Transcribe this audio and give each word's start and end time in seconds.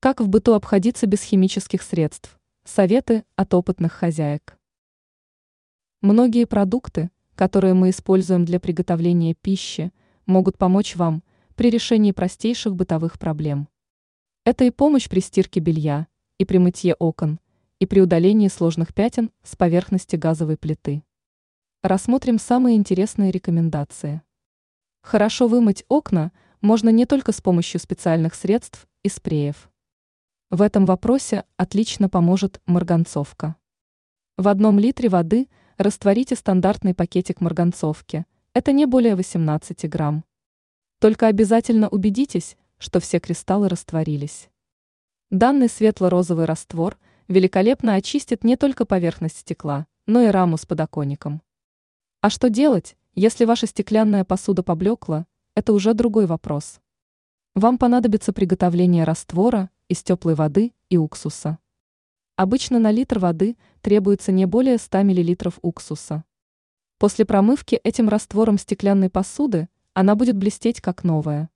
Как 0.00 0.20
в 0.20 0.28
быту 0.28 0.54
обходиться 0.54 1.08
без 1.08 1.22
химических 1.24 1.82
средств? 1.82 2.38
Советы 2.64 3.24
от 3.34 3.52
опытных 3.52 3.92
хозяек. 3.92 4.56
Многие 6.02 6.44
продукты, 6.44 7.10
которые 7.34 7.74
мы 7.74 7.90
используем 7.90 8.44
для 8.44 8.60
приготовления 8.60 9.34
пищи, 9.34 9.92
могут 10.24 10.56
помочь 10.56 10.94
вам 10.94 11.24
при 11.56 11.70
решении 11.70 12.12
простейших 12.12 12.76
бытовых 12.76 13.18
проблем. 13.18 13.66
Это 14.44 14.62
и 14.62 14.70
помощь 14.70 15.08
при 15.08 15.18
стирке 15.18 15.58
белья, 15.58 16.06
и 16.38 16.44
при 16.44 16.58
мытье 16.58 16.94
окон, 16.94 17.40
и 17.80 17.86
при 17.86 18.00
удалении 18.00 18.46
сложных 18.46 18.94
пятен 18.94 19.32
с 19.42 19.56
поверхности 19.56 20.14
газовой 20.14 20.56
плиты. 20.56 21.02
Рассмотрим 21.82 22.38
самые 22.38 22.76
интересные 22.76 23.32
рекомендации. 23.32 24.22
Хорошо 25.02 25.48
вымыть 25.48 25.84
окна 25.88 26.30
можно 26.60 26.90
не 26.90 27.04
только 27.04 27.32
с 27.32 27.40
помощью 27.40 27.80
специальных 27.80 28.36
средств 28.36 28.86
и 29.02 29.08
спреев. 29.08 29.68
В 30.50 30.62
этом 30.62 30.86
вопросе 30.86 31.44
отлично 31.58 32.08
поможет 32.08 32.62
марганцовка. 32.64 33.56
В 34.38 34.48
одном 34.48 34.78
литре 34.78 35.10
воды 35.10 35.46
растворите 35.76 36.36
стандартный 36.36 36.94
пакетик 36.94 37.42
марганцовки. 37.42 38.24
Это 38.54 38.72
не 38.72 38.86
более 38.86 39.14
18 39.14 39.86
грамм. 39.90 40.24
Только 41.00 41.26
обязательно 41.26 41.90
убедитесь, 41.90 42.56
что 42.78 42.98
все 42.98 43.20
кристаллы 43.20 43.68
растворились. 43.68 44.48
Данный 45.28 45.68
светло-розовый 45.68 46.46
раствор 46.46 46.96
великолепно 47.28 47.92
очистит 47.92 48.42
не 48.42 48.56
только 48.56 48.86
поверхность 48.86 49.40
стекла, 49.40 49.86
но 50.06 50.22
и 50.22 50.28
раму 50.28 50.56
с 50.56 50.64
подоконником. 50.64 51.42
А 52.22 52.30
что 52.30 52.48
делать, 52.48 52.96
если 53.14 53.44
ваша 53.44 53.66
стеклянная 53.66 54.24
посуда 54.24 54.62
поблекла, 54.62 55.26
это 55.54 55.74
уже 55.74 55.92
другой 55.92 56.24
вопрос. 56.24 56.80
Вам 57.54 57.76
понадобится 57.76 58.32
приготовление 58.32 59.04
раствора 59.04 59.68
из 59.88 60.02
теплой 60.02 60.34
воды 60.34 60.72
и 60.90 60.96
уксуса. 60.96 61.58
Обычно 62.36 62.78
на 62.78 62.90
литр 62.90 63.18
воды 63.18 63.56
требуется 63.80 64.30
не 64.30 64.46
более 64.46 64.78
100 64.78 65.02
мл 65.02 65.52
уксуса. 65.62 66.24
После 66.98 67.24
промывки 67.24 67.76
этим 67.76 68.08
раствором 68.08 68.58
стеклянной 68.58 69.10
посуды 69.10 69.68
она 69.94 70.14
будет 70.14 70.36
блестеть 70.36 70.80
как 70.80 71.04
новая. 71.04 71.50